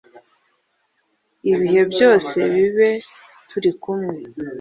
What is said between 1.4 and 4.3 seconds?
ibihe byose bibe turikumwe